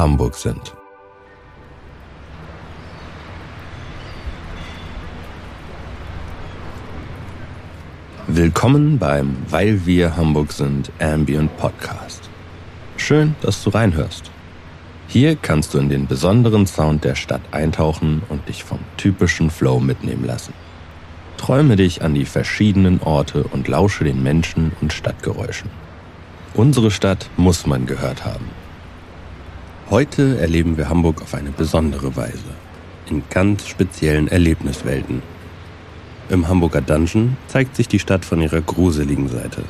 [0.00, 0.74] Hamburg sind.
[8.26, 12.30] Willkommen beim Weil wir Hamburg sind Ambient Podcast.
[12.96, 14.30] Schön, dass du reinhörst.
[15.06, 19.80] Hier kannst du in den besonderen Sound der Stadt eintauchen und dich vom typischen Flow
[19.80, 20.54] mitnehmen lassen.
[21.36, 25.68] Träume dich an die verschiedenen Orte und lausche den Menschen und Stadtgeräuschen.
[26.54, 28.59] Unsere Stadt muss man gehört haben.
[29.90, 32.54] Heute erleben wir Hamburg auf eine besondere Weise,
[33.08, 35.20] in ganz speziellen Erlebniswelten.
[36.28, 39.64] Im Hamburger Dungeon zeigt sich die Stadt von ihrer gruseligen Seite.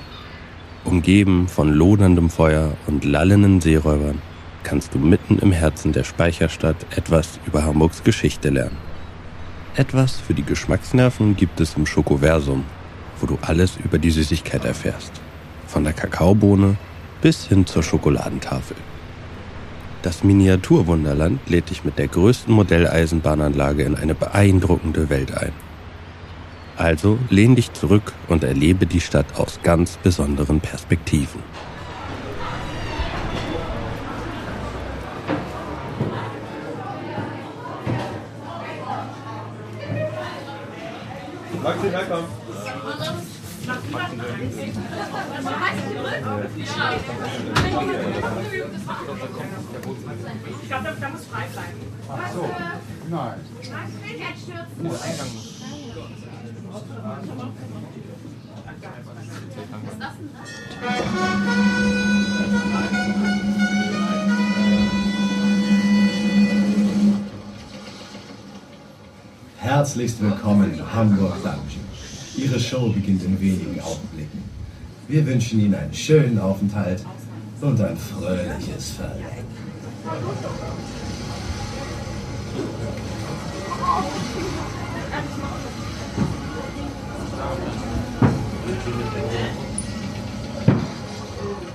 [0.85, 4.21] Umgeben von loderndem Feuer und lallenden Seeräubern
[4.63, 8.77] kannst du mitten im Herzen der Speicherstadt etwas über Hamburgs Geschichte lernen.
[9.75, 12.65] Etwas für die Geschmacksnerven gibt es im Schokoversum,
[13.23, 15.13] wo du alles über die Süßigkeit erfährst.
[15.67, 16.77] Von der Kakaobohne
[17.23, 18.77] bis hin zur Schokoladentafel.
[20.03, 25.53] Das Miniaturwunderland lädt dich mit der größten Modelleisenbahnanlage in eine beeindruckende Welt ein.
[26.79, 31.43] Also lehn dich zurück und erlebe die Stadt aus ganz besonderen Perspektiven.
[41.53, 42.27] Du herkommen?
[43.71, 43.77] Ich
[50.69, 51.79] glaube, da, muss frei bleiben.
[52.09, 52.51] Ach so,
[53.09, 53.41] nein.
[69.59, 71.90] Herzlichst willkommen Hamburg Dungeon.
[72.41, 74.43] Ihre Show beginnt in wenigen Augenblicken.
[75.09, 77.05] Wir wünschen Ihnen einen schönen Aufenthalt
[77.61, 79.45] und ein fröhliches Verrecken.
[91.53, 91.70] In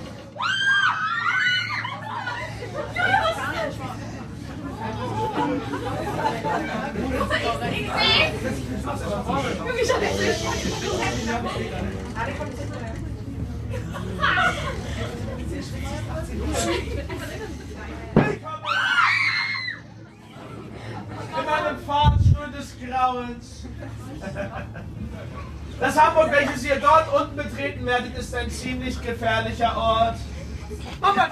[25.96, 30.16] Das Hamburg, welches ihr dort unten betreten werdet, ist ein ziemlich gefährlicher Ort.
[31.00, 31.32] Moment!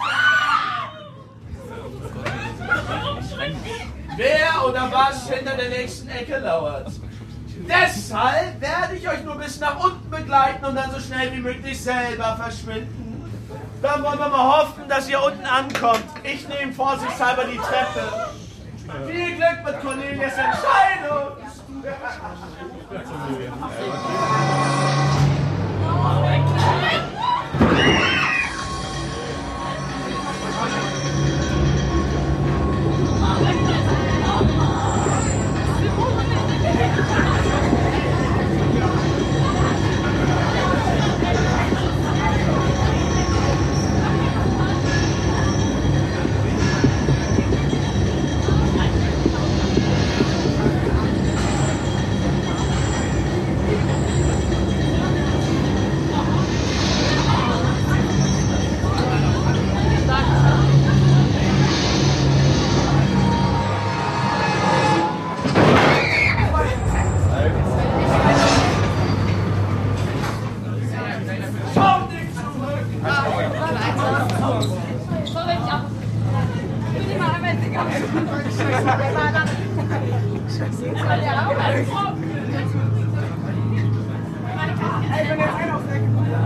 [4.16, 6.88] Wer oder was hinter der nächsten Ecke lauert.
[7.68, 11.84] Deshalb werde ich euch nur bis nach unten begleiten und dann so schnell wie möglich
[11.84, 13.29] selber verschwinden.
[13.81, 16.06] Dann wollen wir mal hoffen, dass ihr unten ankommt.
[16.23, 18.31] Ich nehme vorsichtshalber die Treppe.
[19.12, 21.42] Viel Glück mit Cornelius Entscheidung!
[21.83, 24.72] よろしくお願いします。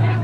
[0.03, 0.16] Ja,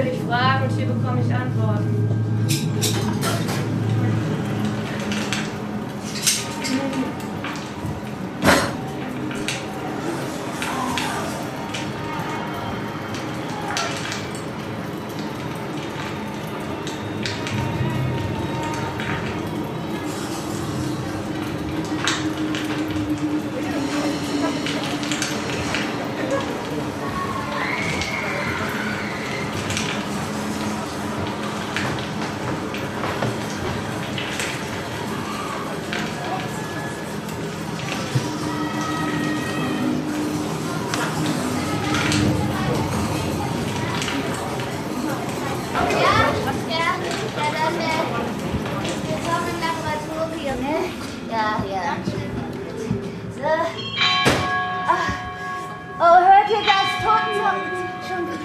[0.00, 2.39] stelle ich Fragen und hier bekomme ich Antworten.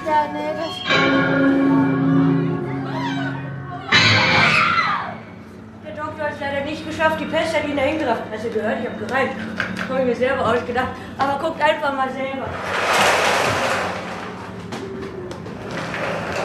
[0.05, 0.53] Schon wieder, ne?
[0.57, 0.75] Das
[5.85, 8.77] Der Doktor hat es leider nicht geschafft, die Pest hat ihn der Hinterkraftpresse gehört.
[8.81, 9.31] Ich habe gereimt.
[9.89, 10.89] Habe ich mir selber ausgedacht.
[11.17, 12.47] Aber guckt einfach mal selber.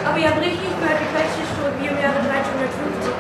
[0.07, 3.13] Aber ihr habt richtig gehört, die Pest ist zurück wie im Jahre 1350.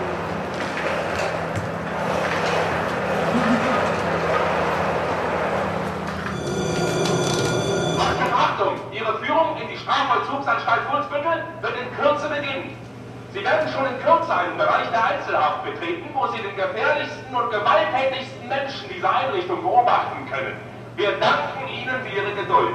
[7.99, 8.75] Achtung, Achtung!
[8.93, 12.77] Ihre Führung in die Strafvollzugsanstalt Fuhlsbüttel wird in Kürze beginnen.
[13.33, 17.51] Sie werden schon in Kürze einen Bereich der Einzelhaft betreten, wo Sie den gefährlichsten und
[17.51, 20.57] gewalttätigsten Menschen dieser Einrichtung beobachten können.
[20.97, 22.75] Wir danken Ihnen für Ihre Geduld.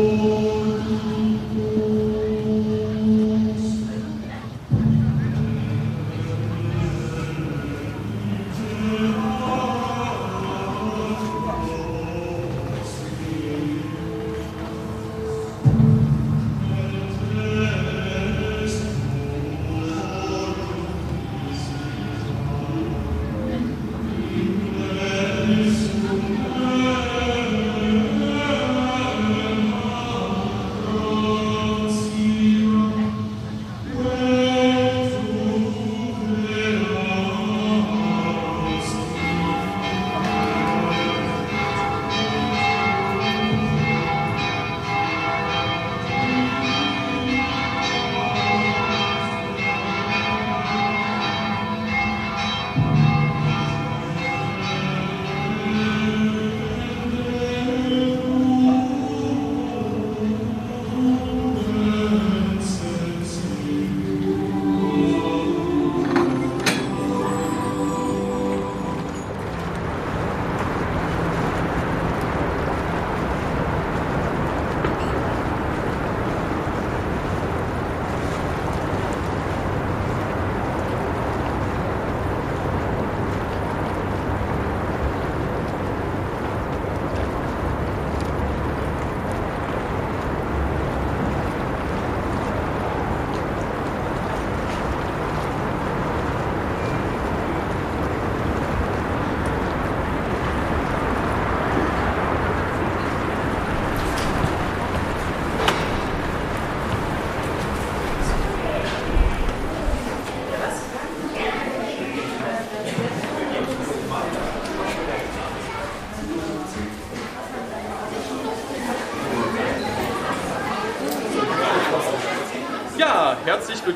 [0.00, 0.39] Lord.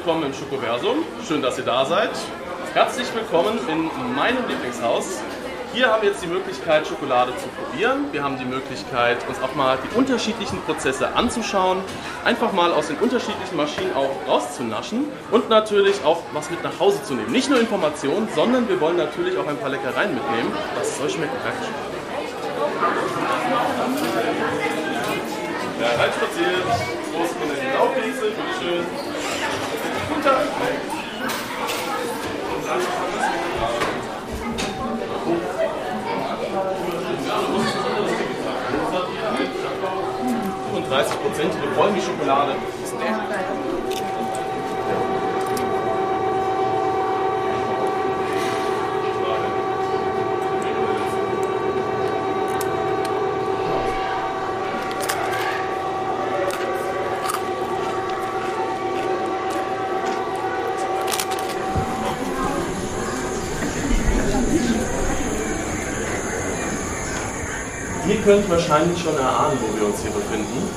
[0.04, 0.98] Willkommen im Schokoversum.
[1.26, 2.10] Schön, dass ihr da seid.
[2.74, 5.22] Herzlich willkommen in meinem Lieblingshaus.
[5.72, 8.12] Hier haben wir jetzt die Möglichkeit, Schokolade zu probieren.
[8.12, 11.78] Wir haben die Möglichkeit, uns auch mal die unterschiedlichen Prozesse anzuschauen,
[12.22, 17.02] einfach mal aus den unterschiedlichen Maschinen auch rauszunaschen und natürlich auch was mit nach Hause
[17.02, 17.32] zu nehmen.
[17.32, 20.52] Nicht nur Informationen, sondern wir wollen natürlich auch ein paar Leckereien mitnehmen.
[20.76, 21.32] Was soll schmecken?
[25.80, 26.62] Ja, reinspaziert.
[27.14, 28.32] Große Kinder in die Laubwiese.
[28.36, 29.13] Bitteschön.
[30.08, 30.44] Guten Tag.
[40.74, 43.63] 35-prozentige Vollmilchschokolade ist der.
[68.24, 70.68] Könnt wahrscheinlich schon erahnen, wo wir uns hier befinden.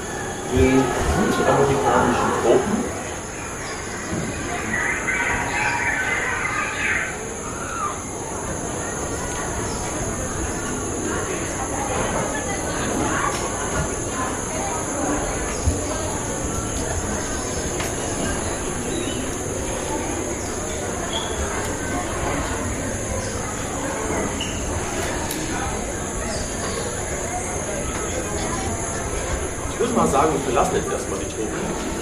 [0.53, 0.83] In
[1.31, 2.86] südamerikanischen Tropen.
[29.97, 31.97] Mal sagen, wir verlassen jetzt erstmal die Tropen.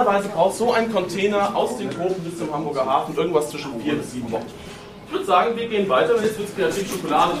[0.00, 3.96] Normalerweise braucht so ein Container aus den Tropen bis zum Hamburger Hafen irgendwas zwischen vier
[3.96, 4.46] bis sieben Wochen.
[5.06, 7.34] Ich würde sagen, wir gehen weiter, und jetzt wird es kreativ Schokolade.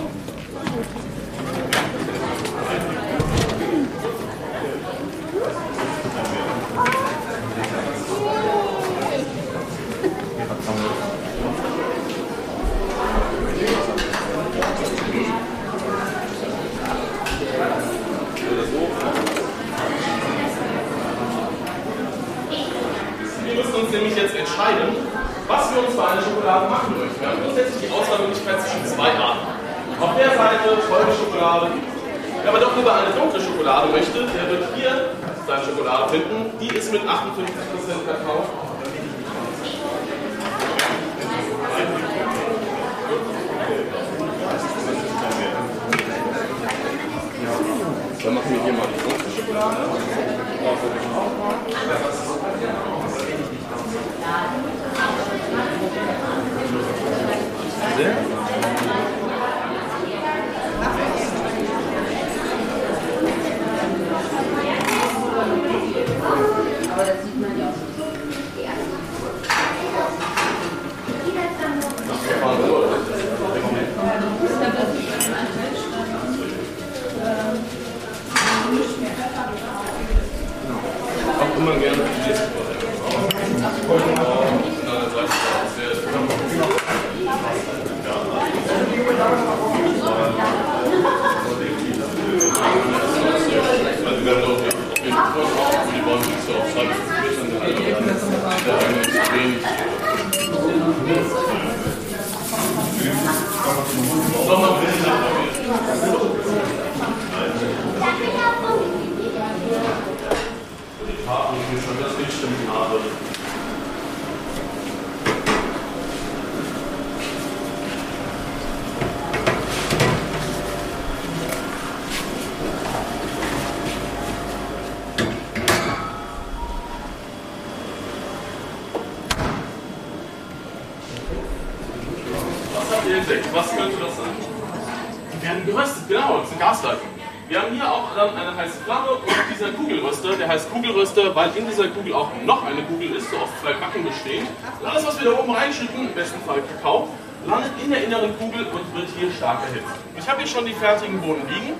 [138.26, 139.22] Dann eine heiße Flamme und
[139.52, 143.36] dieser Kugelröster, der heißt Kugelröster, weil in dieser Kugel auch noch eine Kugel ist, so
[143.38, 144.48] aus zwei Backen bestehend.
[144.80, 147.08] Und alles, was wir da oben reinschütten, im besten Fall Kakao,
[147.46, 149.94] landet in der inneren Kugel und wird hier stark erhitzt.
[150.18, 151.74] Ich habe hier schon die fertigen Bohnen liegen.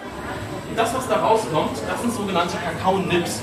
[0.77, 3.43] das, was da rauskommt, das sind sogenannte Kakao-Nips.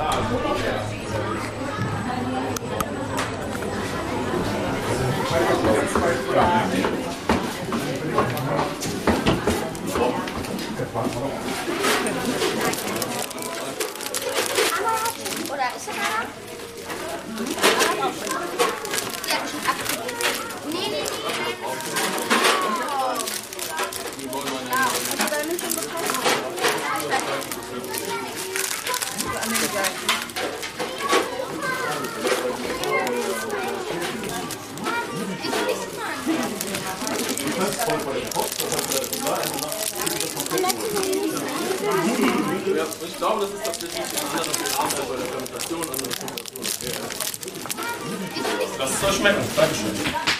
[0.00, 0.08] Oder
[15.76, 16.24] ist er da?
[19.28, 20.16] Ja, schon abgegeben.
[20.70, 21.04] Nee, nee, nee,
[21.36, 21.56] nee.
[24.70, 26.12] Ja, also bei mir schon bekommen.
[26.80, 27.50] Ja, ich weiß.
[37.70, 37.79] Ja,
[43.06, 46.64] ich glaube, das ist tatsächlich ein anderes Prozess bei der Fermentation und der Fermentation.
[48.78, 49.44] Das soll schmecken.
[49.56, 50.39] Dankeschön.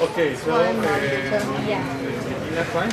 [0.00, 0.64] Okay, so, äh,
[2.64, 2.88] fein?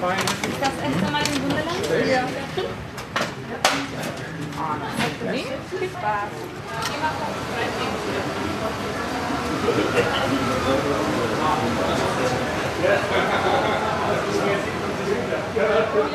[0.00, 0.18] Fein.
[0.58, 1.84] Das erste Mal im Wunderland?
[2.10, 2.22] Ja.
[5.30, 5.44] Nee,
[5.78, 6.30] viel Spaß.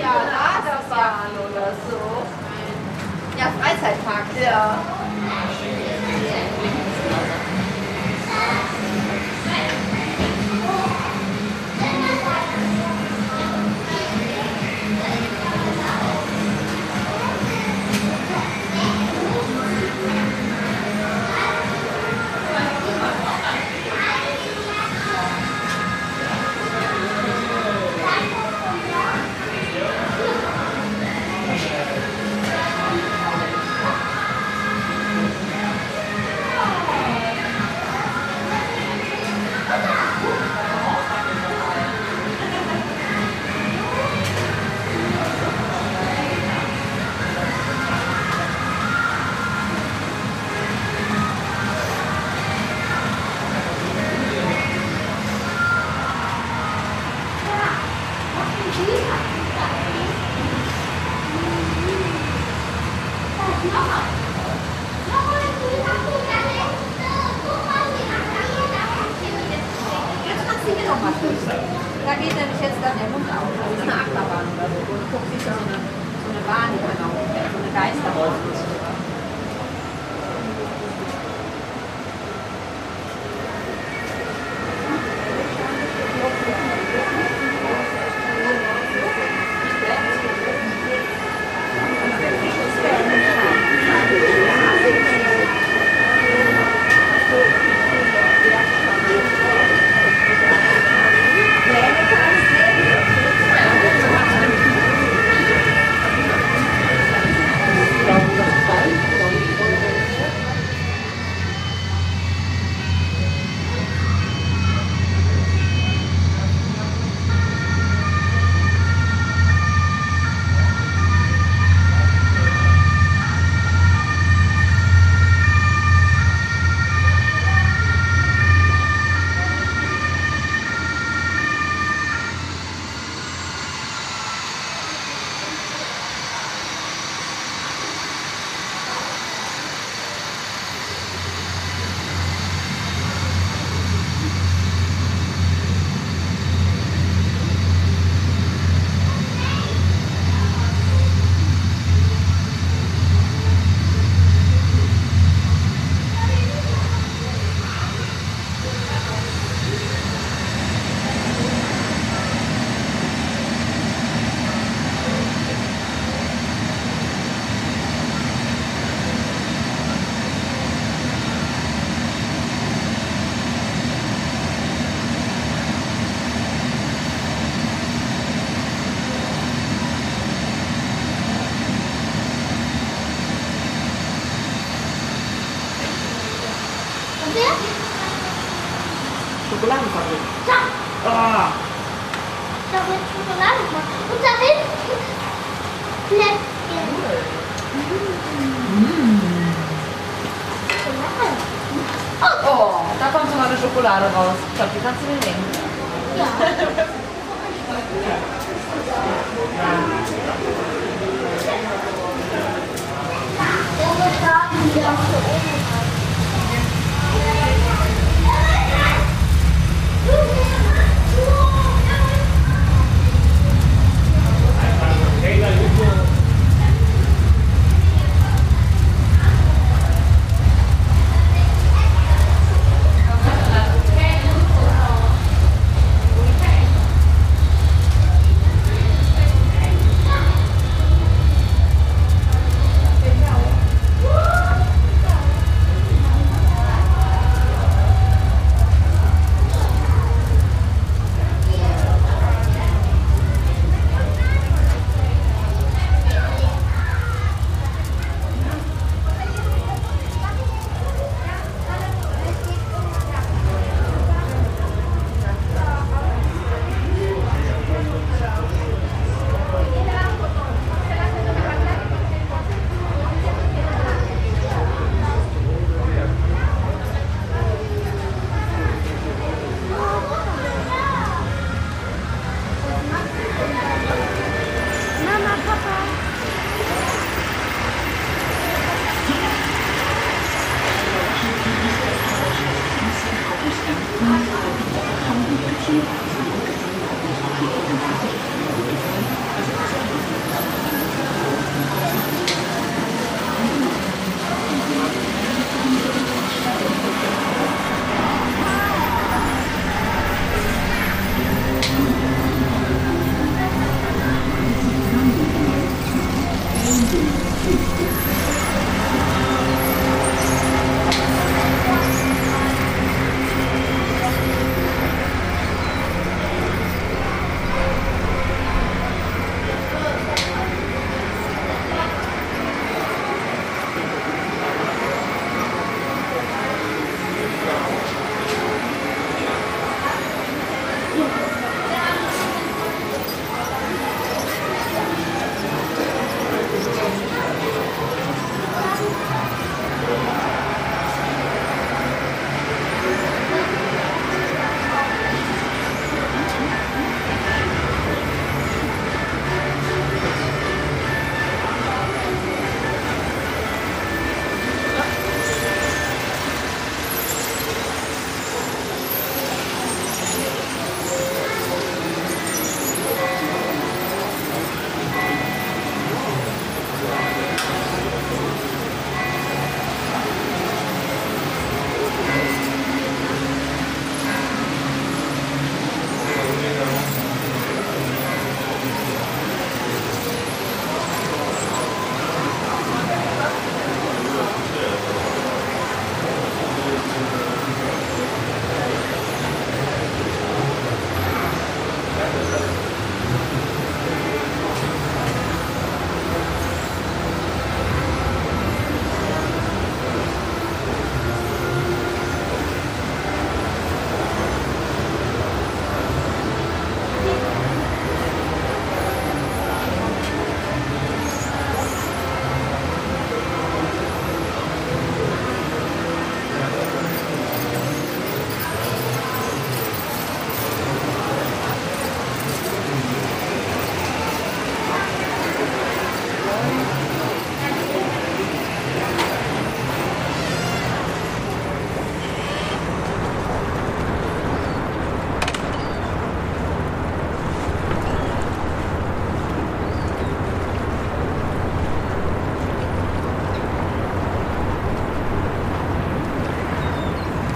[0.01, 1.99] Ja, Laderbahn oder so.
[3.37, 4.25] Ja, Freizeitpark.
[4.41, 5.04] Ja.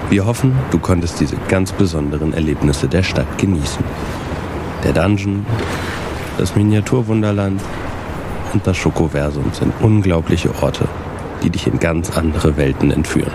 [0.10, 3.84] Wir hoffen, du konntest diese ganz besonderen Erlebnisse der Stadt genießen.
[4.84, 5.46] Der Dungeon,
[6.40, 7.62] das Miniaturwunderland
[8.52, 10.88] und das Schokoversum sind unglaubliche Orte,
[11.44, 13.34] die dich in ganz andere Welten entführen.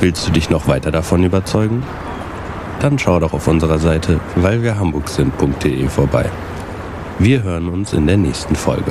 [0.00, 1.84] Willst du dich noch weiter davon überzeugen?
[2.80, 6.28] Dann schau doch auf unserer Seite weilwirhamburg-sind.de vorbei.
[7.20, 8.90] Wir hören uns in der nächsten Folge.